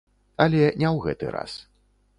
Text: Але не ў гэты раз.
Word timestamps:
Але 0.45 0.61
не 0.81 0.89
ў 0.95 1.05
гэты 1.07 1.25
раз. 1.37 1.53